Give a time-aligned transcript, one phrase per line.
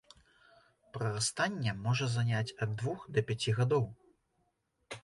[0.95, 3.85] Прарастанне можа заняць ад двух да пяці гадоў.